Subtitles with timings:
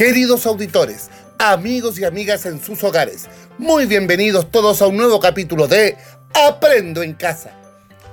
[0.00, 3.28] Queridos auditores, amigos y amigas en sus hogares,
[3.58, 5.94] muy bienvenidos todos a un nuevo capítulo de
[6.32, 7.50] Aprendo en Casa.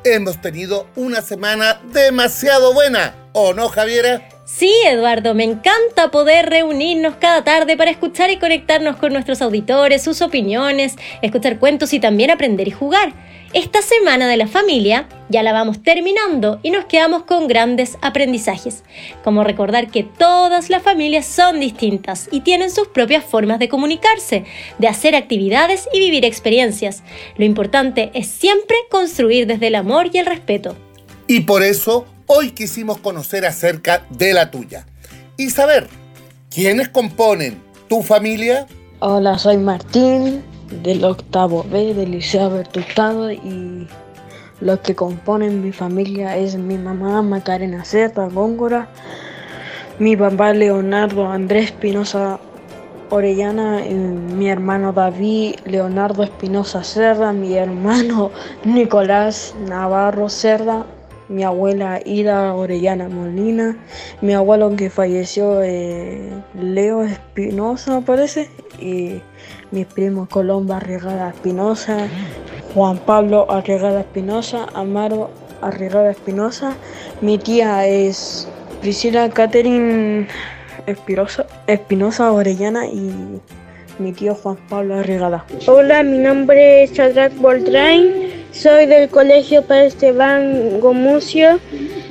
[0.03, 4.27] Hemos tenido una semana demasiado buena, ¿o no, Javiera?
[4.43, 10.01] Sí, Eduardo, me encanta poder reunirnos cada tarde para escuchar y conectarnos con nuestros auditores,
[10.01, 13.13] sus opiniones, escuchar cuentos y también aprender y jugar.
[13.57, 18.83] Esta semana de la familia ya la vamos terminando y nos quedamos con grandes aprendizajes,
[19.23, 24.45] como recordar que todas las familias son distintas y tienen sus propias formas de comunicarse,
[24.77, 27.01] de hacer actividades y vivir experiencias.
[27.35, 30.75] Lo importante es siempre construir desde el amor y el respeto.
[31.25, 34.85] Y por eso hoy quisimos conocer acerca de la tuya
[35.35, 35.87] y saber
[36.53, 38.67] quiénes componen tu familia.
[38.99, 43.87] Hola, soy Martín del octavo B del Liceo Bertustado y
[44.59, 48.87] los que componen mi familia es mi mamá Macarena Cerda Góngora,
[49.99, 52.39] mi papá Leonardo Andrés Espinosa
[53.09, 58.31] Orellana, mi hermano David Leonardo Espinosa Cerda, mi hermano
[58.65, 60.85] Nicolás Navarro Cerda,
[61.29, 63.75] mi abuela Ida Orellana Molina,
[64.21, 69.21] mi abuelo que falleció eh, Leo Espinosa parece, y
[69.71, 72.07] mis primos Colombo Arriagada Espinosa,
[72.73, 75.29] Juan Pablo Arriagada Espinosa, Amaro
[75.61, 76.75] Arriagada Espinosa,
[77.21, 78.47] mi tía es
[78.81, 80.27] Priscila Catherine
[81.67, 83.41] Espinosa, Orellana y
[83.99, 85.43] mi tío Juan Pablo Arriagada.
[85.65, 88.36] Hola, mi nombre es Chadrak Boltrain.
[88.61, 91.59] Soy del Colegio Padre Esteban Gomucio.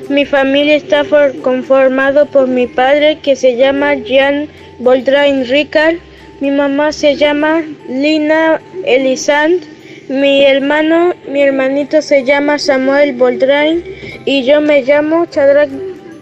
[0.08, 1.02] Mi familia está
[1.42, 5.97] conformado por mi padre que se llama Jean Boldrain Ricard.
[6.41, 9.64] Mi mamá se llama Lina Elisand.
[10.08, 13.83] Mi hermano, mi hermanito se llama Samuel Boldrain
[14.24, 15.70] y yo me llamo Chadrak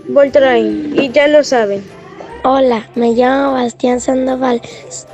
[0.08, 1.82] Boldrain y ya lo saben.
[2.46, 4.60] Hola, me llamo Bastián Sandoval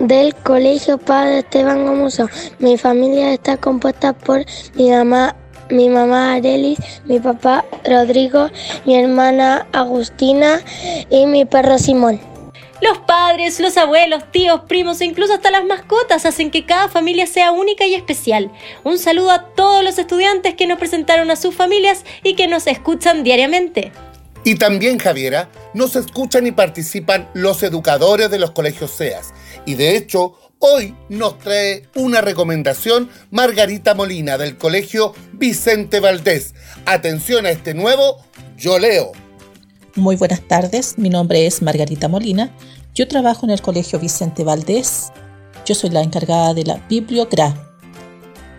[0.01, 2.29] del Colegio Padre Esteban Gomuso.
[2.59, 5.37] Mi familia está compuesta por mi mamá,
[5.71, 8.51] mi mamá mi papá Rodrigo,
[8.85, 10.61] mi hermana Agustina
[11.09, 12.21] y mi perro Simón.
[12.83, 17.29] Los padres, los abuelos, tíos, primos e incluso hasta las mascotas hacen que cada familia
[17.29, 18.51] sea única y especial.
[18.83, 22.67] Un saludo a todos los estudiantes que nos presentaron a sus familias y que nos
[22.67, 23.93] escuchan diariamente.
[24.43, 29.35] Y también, Javiera, nos escuchan y participan los educadores de los colegios SEAS.
[29.67, 36.55] Y de hecho, hoy nos trae una recomendación Margarita Molina del Colegio Vicente Valdés.
[36.87, 38.17] Atención a este nuevo
[38.57, 39.13] Yo Leo.
[39.95, 42.57] Muy buenas tardes, mi nombre es Margarita Molina.
[42.95, 45.13] Yo trabajo en el Colegio Vicente Valdés.
[45.67, 47.55] Yo soy la encargada de la Bibliocra.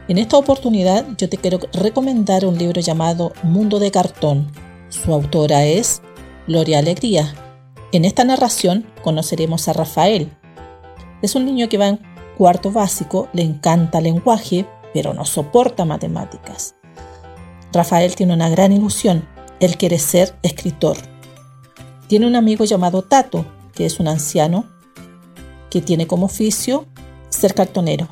[0.08, 4.52] En esta oportunidad yo te quiero recomendar un libro llamado Mundo de Cartón
[4.92, 6.02] su autora es
[6.48, 7.34] Gloria Alegría.
[7.92, 10.32] En esta narración conoceremos a Rafael.
[11.22, 12.00] Es un niño que va en
[12.38, 16.76] cuarto básico, le encanta lenguaje, pero no soporta matemáticas.
[17.72, 19.28] Rafael tiene una gran ilusión,
[19.60, 20.98] él quiere ser escritor.
[22.08, 24.66] Tiene un amigo llamado Tato, que es un anciano,
[25.70, 26.86] que tiene como oficio
[27.30, 28.10] ser cartonero.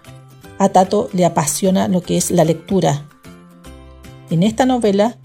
[0.58, 3.06] A Tato le apasiona lo que es la lectura.
[4.30, 5.18] En esta novela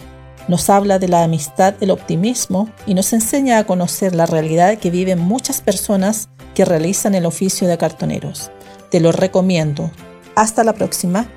[0.48, 4.90] nos habla de la amistad, el optimismo y nos enseña a conocer la realidad que
[4.90, 8.50] viven muchas personas que realizan el oficio de cartoneros.
[8.90, 9.90] Te lo recomiendo.
[10.36, 11.28] Hasta la próxima.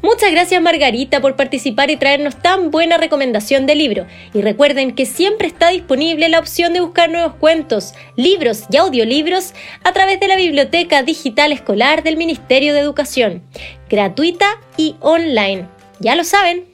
[0.00, 4.06] Muchas gracias Margarita por participar y traernos tan buena recomendación de libro.
[4.32, 9.54] Y recuerden que siempre está disponible la opción de buscar nuevos cuentos, libros y audiolibros
[9.82, 13.42] a través de la Biblioteca Digital Escolar del Ministerio de Educación,
[13.90, 15.66] gratuita y online.
[15.98, 16.64] Ya lo saben.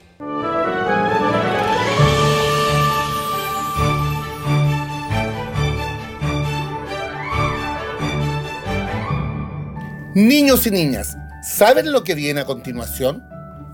[10.15, 13.29] Niños y niñas, ¿saben lo que viene a continuación?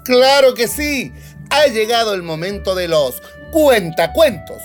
[0.04, 1.12] ¡Claro que sí!
[1.50, 3.22] Ha llegado el momento de los
[3.52, 4.62] cuentacuentos.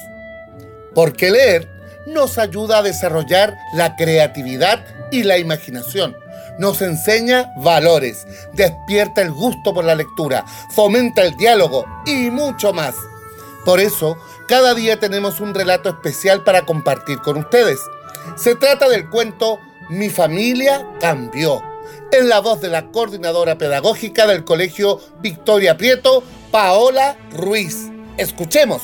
[0.93, 1.67] Porque leer
[2.07, 6.15] nos ayuda a desarrollar la creatividad y la imaginación.
[6.59, 12.95] Nos enseña valores, despierta el gusto por la lectura, fomenta el diálogo y mucho más.
[13.65, 14.17] Por eso,
[14.47, 17.79] cada día tenemos un relato especial para compartir con ustedes.
[18.37, 21.61] Se trata del cuento mi familia cambió.
[22.11, 27.89] En la voz de la coordinadora pedagógica del Colegio Victoria Prieto, Paola Ruiz.
[28.17, 28.81] Escuchemos.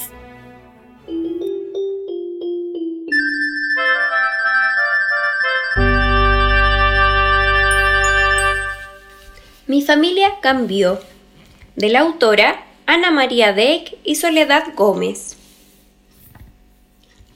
[9.67, 10.99] Mi familia cambió.
[11.75, 15.37] De la autora Ana María Deck y Soledad Gómez.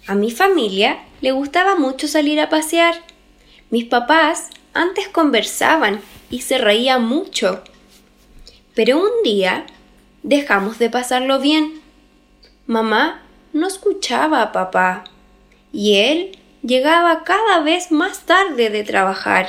[0.06, 2.96] A mi familia le gustaba mucho salir a pasear.
[3.70, 7.64] Mis papás antes conversaban y se reían mucho.
[8.74, 9.66] Pero un día
[10.24, 11.82] dejamos de pasarlo bien.
[12.68, 13.24] Mamá
[13.54, 15.06] no escuchaba a papá
[15.72, 19.48] y él llegaba cada vez más tarde de trabajar.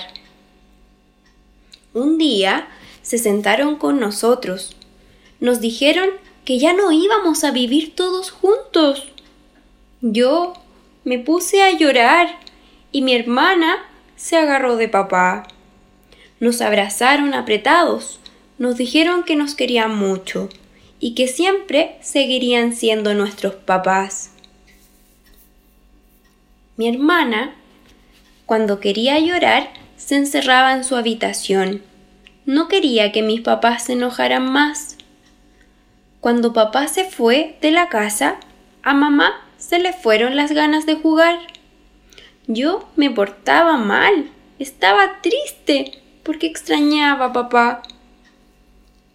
[1.92, 2.68] Un día
[3.02, 4.76] se sentaron con nosotros.
[5.40, 6.10] Nos dijeron
[6.44, 9.08] que ya no íbamos a vivir todos juntos.
[10.00, 10.54] Yo
[11.04, 12.38] me puse a llorar
[12.92, 13.78] y mi hermana
[14.16, 15.46] se agarró de papá.
[16.40, 18.20] Nos abrazaron apretados,
[18.58, 20.48] nos dijeron que nos querían mucho
[20.98, 24.32] y que siempre seguirían siendo nuestros papás.
[26.76, 27.54] Mi hermana,
[28.44, 31.82] cuando quería llorar, se encerraba en su habitación.
[32.44, 34.96] No quería que mis papás se enojaran más.
[36.20, 38.36] Cuando papá se fue de la casa,
[38.82, 41.38] a mamá se le fueron las ganas de jugar.
[42.46, 47.82] Yo me portaba mal, estaba triste porque extrañaba a papá.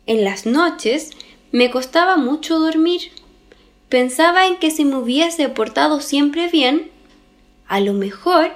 [0.05, 1.11] En las noches
[1.51, 3.11] me costaba mucho dormir.
[3.87, 6.91] Pensaba en que si me hubiese portado siempre bien,
[7.67, 8.51] a lo mejor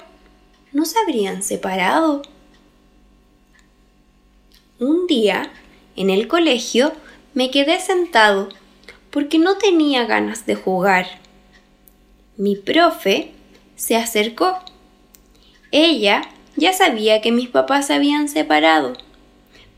[0.74, 2.22] no se habrían separado.
[4.78, 5.52] Un día,
[5.96, 6.92] en el colegio,
[7.34, 8.50] me quedé sentado
[9.10, 11.08] porque no tenía ganas de jugar.
[12.36, 13.32] Mi profe
[13.78, 14.65] se acercó.
[15.72, 16.22] Ella
[16.56, 18.94] ya sabía que mis papás se habían separado.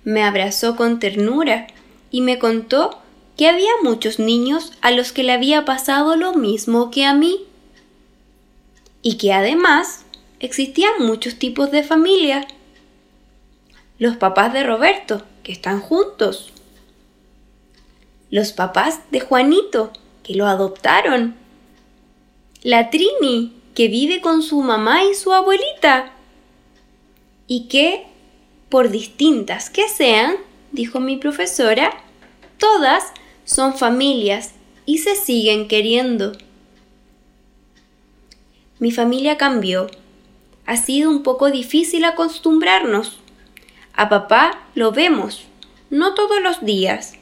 [0.03, 1.67] Me abrazó con ternura
[2.11, 3.01] y me contó
[3.35, 7.45] que había muchos niños a los que le había pasado lo mismo que a mí.
[9.01, 10.05] Y que además
[10.39, 12.47] existían muchos tipos de familia.
[13.99, 16.51] Los papás de Roberto, que están juntos.
[18.29, 19.91] Los papás de Juanito,
[20.23, 21.35] que lo adoptaron.
[22.63, 26.11] La Trini, que vive con su mamá y su abuelita.
[27.45, 28.07] Y que,
[28.69, 30.33] por distintas que sean,
[30.71, 31.91] dijo mi profesora,
[32.57, 33.03] todas
[33.45, 34.55] son familias
[34.87, 36.31] y se siguen queriendo.
[38.79, 39.91] Mi familia cambió.
[40.65, 43.19] Ha sido un poco difícil acostumbrarnos.
[43.93, 45.43] A papá lo vemos,
[45.91, 47.13] no todos los días,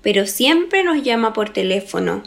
[0.00, 2.22] pero siempre nos llama por teléfono.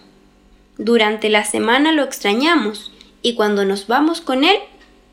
[0.78, 2.91] Durante la semana lo extrañamos
[3.22, 4.58] y cuando nos vamos con él,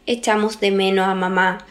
[0.06, 1.66] echamos de menos a mamá.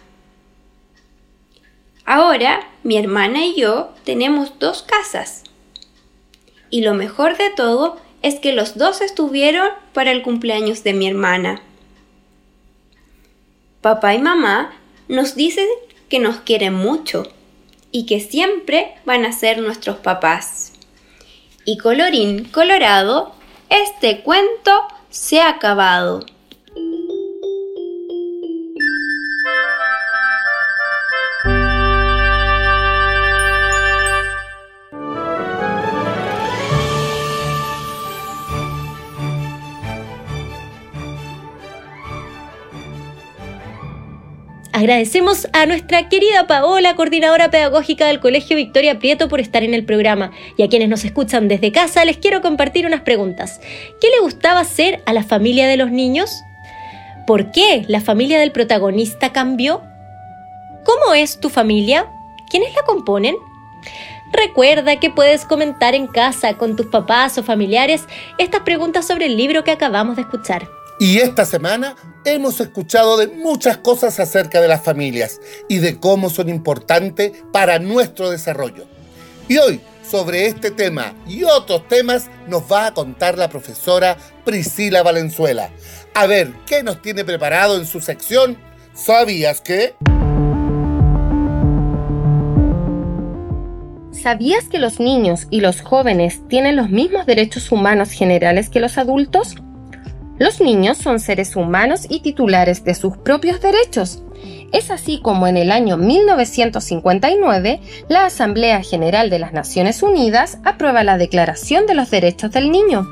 [2.05, 5.43] Ahora mi hermana y yo tenemos dos casas
[6.69, 11.07] y lo mejor de todo es que los dos estuvieron para el cumpleaños de mi
[11.07, 11.61] hermana.
[13.81, 14.73] Papá y mamá
[15.07, 15.67] nos dicen
[16.09, 17.23] que nos quieren mucho
[17.91, 20.73] y que siempre van a ser nuestros papás.
[21.63, 23.33] Y colorín colorado,
[23.69, 24.87] este cuento
[25.17, 26.19] se ha acabado.
[44.77, 49.83] Agradecemos a nuestra querida Paola, coordinadora pedagógica del Colegio Victoria Prieto, por estar en el
[49.83, 50.29] programa.
[50.55, 53.59] Y a quienes nos escuchan desde casa, les quiero compartir unas preguntas.
[53.99, 56.43] ¿Qué le gustaba hacer a la familia de los niños?
[57.25, 59.81] ¿Por qué la familia del protagonista cambió?
[60.85, 62.05] ¿Cómo es tu familia?
[62.47, 63.35] ¿Quiénes la componen?
[64.31, 68.03] Recuerda que puedes comentar en casa con tus papás o familiares
[68.37, 70.67] estas preguntas sobre el libro que acabamos de escuchar.
[70.99, 71.95] Y esta semana
[72.33, 77.79] hemos escuchado de muchas cosas acerca de las familias y de cómo son importantes para
[77.79, 78.85] nuestro desarrollo.
[79.47, 79.79] Y hoy,
[80.09, 85.69] sobre este tema y otros temas, nos va a contar la profesora Priscila Valenzuela.
[86.13, 88.57] A ver, ¿qué nos tiene preparado en su sección?
[88.93, 89.95] ¿Sabías que?
[94.11, 98.97] ¿Sabías que los niños y los jóvenes tienen los mismos derechos humanos generales que los
[98.97, 99.55] adultos?
[100.39, 104.21] Los niños son seres humanos y titulares de sus propios derechos.
[104.71, 111.03] Es así como en el año 1959 la Asamblea General de las Naciones Unidas aprueba
[111.03, 113.07] la Declaración de los Derechos del Niño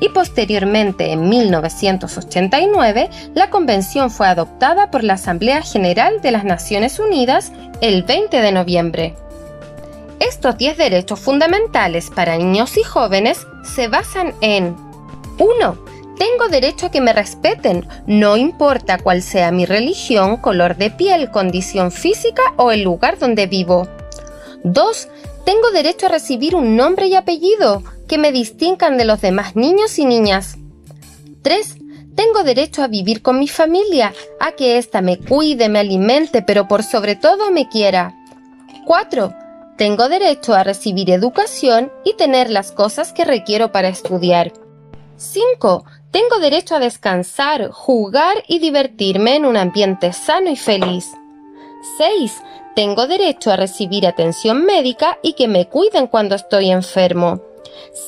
[0.00, 6.98] y posteriormente en 1989 la Convención fue adoptada por la Asamblea General de las Naciones
[6.98, 9.14] Unidas el 20 de noviembre.
[10.20, 14.76] Estos 10 derechos fundamentales para niños y jóvenes se basan en
[15.38, 15.89] 1
[16.20, 21.30] tengo derecho a que me respeten, no importa cuál sea mi religión, color de piel,
[21.30, 23.88] condición física o el lugar donde vivo.
[24.62, 25.08] 2.
[25.46, 29.98] Tengo derecho a recibir un nombre y apellido que me distingan de los demás niños
[29.98, 30.58] y niñas.
[31.40, 31.76] 3.
[32.14, 36.68] tengo derecho a vivir con mi familia, a que ésta me cuide, me alimente, pero
[36.68, 38.14] por sobre todo me quiera.
[38.84, 39.32] 4.
[39.78, 44.52] Tengo derecho a recibir educación y tener las cosas que requiero para estudiar.
[45.16, 45.84] 5.
[46.10, 51.12] Tengo derecho a descansar, jugar y divertirme en un ambiente sano y feliz.
[51.98, 52.42] 6.
[52.74, 57.40] Tengo derecho a recibir atención médica y que me cuiden cuando estoy enfermo.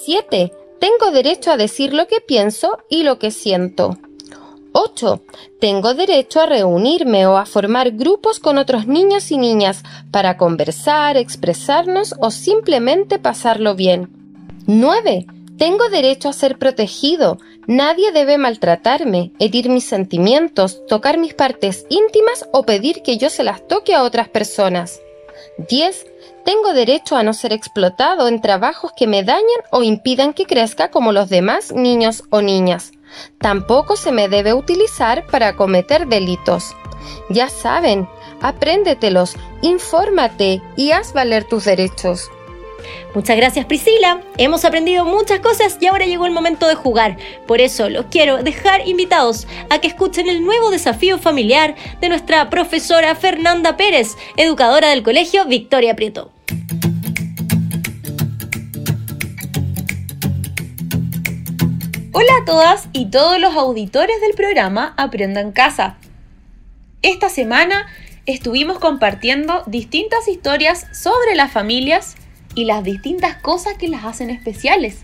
[0.05, 0.53] 7.
[0.81, 3.97] Tengo derecho a decir lo que pienso y lo que siento.
[4.73, 5.23] 8.
[5.61, 11.17] Tengo derecho a reunirme o a formar grupos con otros niños y niñas para conversar,
[11.17, 14.11] expresarnos o simplemente pasarlo bien.
[14.67, 15.27] 9.
[15.59, 17.39] Tengo derecho a ser protegido.
[17.67, 23.45] Nadie debe maltratarme, herir mis sentimientos, tocar mis partes íntimas o pedir que yo se
[23.45, 25.01] las toque a otras personas.
[25.69, 26.07] 10.
[26.45, 30.91] Tengo derecho a no ser explotado en trabajos que me dañen o impidan que crezca
[30.91, 32.93] como los demás niños o niñas.
[33.39, 36.75] Tampoco se me debe utilizar para cometer delitos.
[37.29, 38.09] Ya saben,
[38.41, 42.31] apréndetelos, infórmate y haz valer tus derechos.
[43.14, 47.19] Muchas gracias Priscila, hemos aprendido muchas cosas y ahora llegó el momento de jugar.
[47.47, 52.49] Por eso los quiero dejar invitados a que escuchen el nuevo desafío familiar de nuestra
[52.49, 56.33] profesora Fernanda Pérez, educadora del colegio Victoria Prieto.
[62.12, 65.99] Hola a todas y todos los auditores del programa Aprenda en Casa.
[67.02, 67.88] Esta semana
[68.25, 72.16] estuvimos compartiendo distintas historias sobre las familias
[72.55, 74.99] y las distintas cosas que las hacen especiales.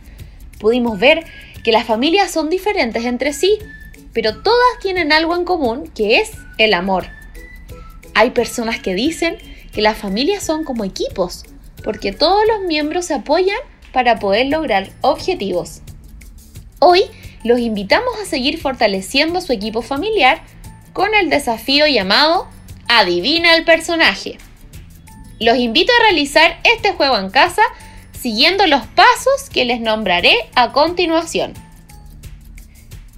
[0.58, 1.24] Pudimos ver
[1.62, 3.58] que las familias son diferentes entre sí,
[4.12, 7.06] pero todas tienen algo en común que es el amor.
[8.14, 9.36] Hay personas que dicen
[9.72, 11.44] que las familias son como equipos,
[11.84, 13.58] porque todos los miembros se apoyan
[13.92, 15.82] para poder lograr objetivos.
[16.80, 17.02] Hoy
[17.44, 20.42] los invitamos a seguir fortaleciendo su equipo familiar
[20.92, 22.48] con el desafío llamado
[22.88, 24.38] Adivina el personaje.
[25.40, 27.62] Los invito a realizar este juego en casa
[28.20, 31.54] siguiendo los pasos que les nombraré a continuación.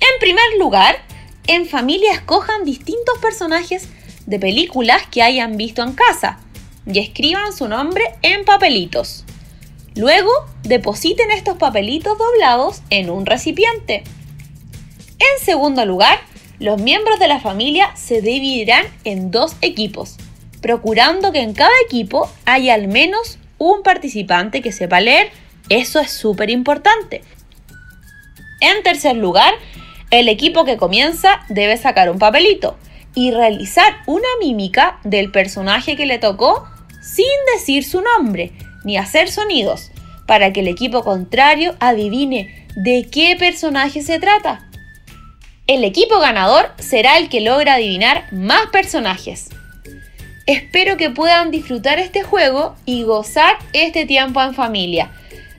[0.00, 0.98] En primer lugar,
[1.46, 3.88] en familia escojan distintos personajes
[4.26, 6.38] de películas que hayan visto en casa
[6.86, 9.24] y escriban su nombre en papelitos.
[9.94, 10.30] Luego,
[10.62, 14.04] depositen estos papelitos doblados en un recipiente.
[15.18, 16.20] En segundo lugar,
[16.58, 20.18] los miembros de la familia se dividirán en dos equipos
[20.60, 25.30] procurando que en cada equipo haya al menos un participante que sepa leer.
[25.68, 27.22] Eso es súper importante.
[28.60, 29.54] En tercer lugar,
[30.10, 32.76] el equipo que comienza debe sacar un papelito
[33.14, 36.68] y realizar una mímica del personaje que le tocó
[37.02, 38.52] sin decir su nombre
[38.84, 39.90] ni hacer sonidos,
[40.26, 44.68] para que el equipo contrario adivine de qué personaje se trata.
[45.66, 49.50] El equipo ganador será el que logra adivinar más personajes.
[50.46, 55.10] Espero que puedan disfrutar este juego y gozar este tiempo en familia.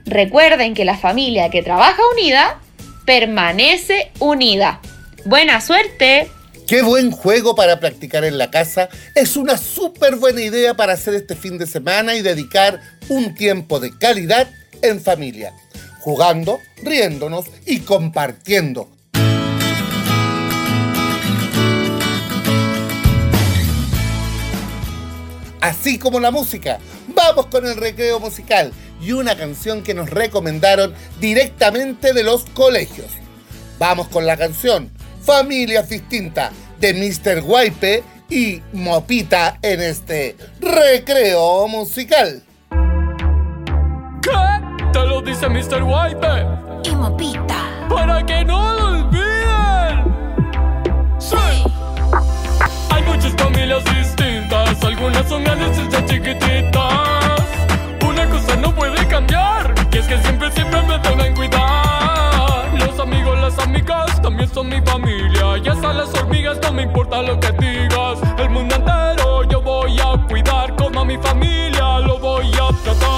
[0.04, 2.60] Recuerden que la familia que trabaja unida
[3.06, 4.80] permanece unida.
[5.24, 6.28] ¡Buena suerte!
[6.66, 8.88] Qué buen juego para practicar en la casa.
[9.14, 13.78] Es una súper buena idea para hacer este fin de semana y dedicar un tiempo
[13.80, 14.48] de calidad
[14.80, 15.52] en familia,
[16.00, 18.88] jugando, riéndonos y compartiendo.
[25.62, 26.78] Así como la música.
[27.14, 33.06] Vamos con el recreo musical y una canción que nos recomendaron directamente de los colegios.
[33.78, 34.90] Vamos con la canción
[35.24, 37.40] Familias Distintas de Mr.
[37.42, 42.42] Guaype y Mopita en este recreo musical.
[44.20, 44.30] ¿Qué?
[44.92, 45.82] Te lo dice Mr.
[45.82, 46.46] Guaype.
[46.84, 47.86] Y Mopita.
[47.88, 50.04] Para que no lo olviden.
[51.18, 51.81] Sí.
[53.06, 57.42] Muchas familias distintas, algunas son grandes y otras chiquititas.
[58.06, 62.68] Una cosa no puede cambiar, y es que siempre, siempre me deben cuidar.
[62.78, 65.58] Los amigos, las amigas también son mi familia.
[65.62, 68.18] Y hasta las hormigas no me importa lo que digas.
[68.38, 73.11] El mundo entero yo voy a cuidar, como a mi familia lo voy a tratar.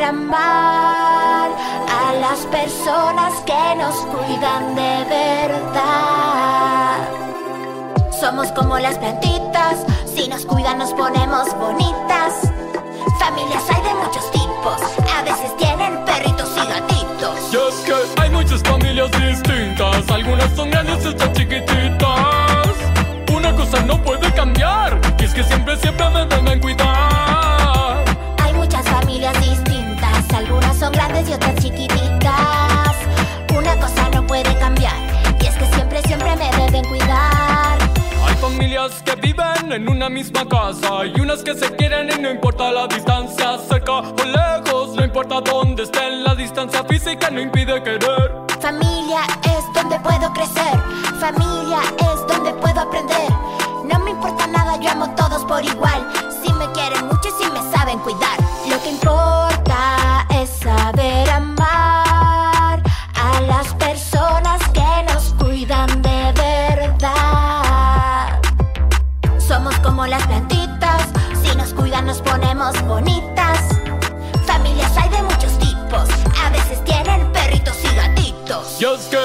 [0.00, 6.98] Amar a las personas que nos cuidan de verdad.
[8.18, 12.50] Somos como las plantitas, si nos cuidan nos ponemos bonitas.
[13.18, 14.80] Familias hay de muchos tipos,
[15.14, 17.52] a veces tienen perritos y gatitos.
[17.52, 22.68] Y es que hay muchas familias distintas, algunas son grandes y otras chiquititas.
[23.34, 26.41] Una cosa no puede cambiar, y es que siempre, siempre me deben
[30.82, 32.96] son grandes y otras chiquititas.
[33.56, 34.96] Una cosa no puede cambiar,
[35.40, 37.78] y es que siempre, siempre me deben cuidar.
[38.26, 42.28] Hay familias que viven en una misma casa y unas que se quieren y no
[42.28, 47.80] importa la distancia, cerca o lejos, no importa dónde estén, la distancia física no impide
[47.84, 48.32] querer.
[48.60, 50.74] Familia es donde puedo crecer,
[51.20, 53.30] familia es donde puedo aprender.
[53.84, 55.91] No me importa nada, yo amo a todos por igual.
[72.04, 73.58] Nos ponemos bonitas.
[74.46, 76.08] Familias hay de muchos tipos,
[76.42, 78.80] a veces tienen perritos y gatitos.
[78.80, 79.18] Y es que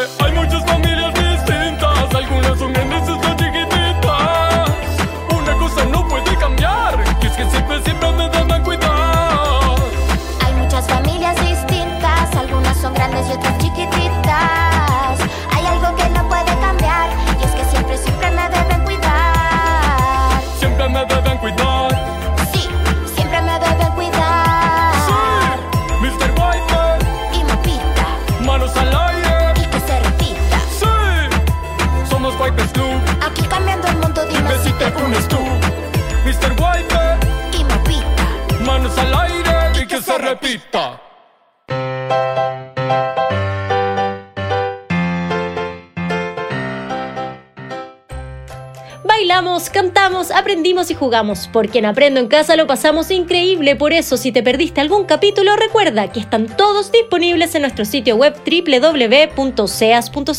[49.04, 54.18] Bailamos, cantamos, aprendimos y jugamos, porque en Aprendo en Casa lo pasamos increíble, por eso
[54.18, 59.56] si te perdiste algún capítulo recuerda que están todos disponibles en nuestro sitio web www.seas.cl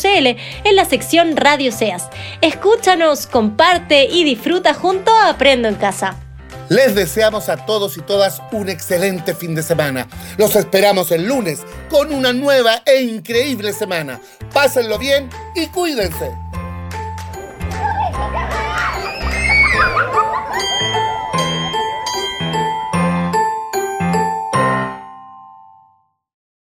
[0.07, 2.09] en la sección Radio Seas.
[2.41, 6.28] Escúchanos, comparte y disfruta junto a Aprendo en Casa.
[6.69, 10.07] Les deseamos a todos y todas un excelente fin de semana.
[10.37, 14.21] Los esperamos el lunes con una nueva e increíble semana.
[14.53, 16.48] Pásenlo bien y cuídense.